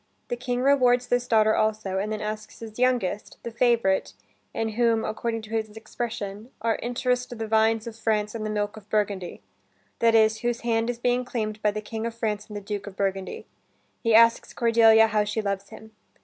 [0.29, 4.13] The king rewards this daughter, also, and then asks his youngest, the favorite,
[4.51, 8.75] in whom, according to his expression, are "interess'd the vines of France and the milk
[8.75, 9.43] of Burgundy,"
[9.99, 12.87] that is, whose hand is being claimed by the King of France and the Duke
[12.87, 13.45] of Burgundy,
[14.01, 15.91] he asks Cordelia how she loves him.